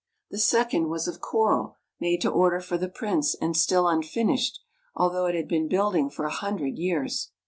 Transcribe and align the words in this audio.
The 0.31 0.39
second 0.39 0.89
was 0.89 1.07
of 1.07 1.21
coral, 1.21 1.77
made 1.99 2.21
to 2.21 2.31
order 2.31 2.59
for 2.59 2.75
the 2.75 2.89
Prince, 2.89 3.35
and 3.35 3.55
still 3.55 3.87
unfinished, 3.87 4.59
although 4.95 5.27
it 5.27 5.35
had 5.35 5.47
been 5.47 5.67
building 5.67 6.09
for 6.09 6.25
a 6.25 6.31
hundred 6.31 6.79
years. 6.79 7.29